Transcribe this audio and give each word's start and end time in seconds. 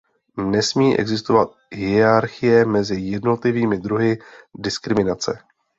Nesmí 0.37 0.99
existovat 0.99 1.51
hierarchie 1.75 2.65
mezi 2.65 2.99
jednotlivými 3.01 3.77
druhy 3.77 4.17
diskriminace. 4.57 5.39